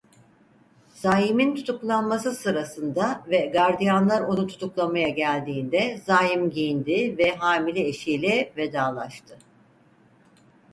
Zaim'in 0.93 1.55
tutuklanması 1.55 2.31
sırasında 2.31 3.23
ve 3.29 3.37
gardiyanlar 3.45 4.21
onu 4.21 4.47
tutuklamaya 4.47 5.09
geldiğinde 5.09 5.97
Zaim 6.05 6.49
giyindi 6.49 7.17
ve 7.17 7.35
hamile 7.35 7.87
eşiyle 7.87 8.53
vedalaştı. 8.57 9.37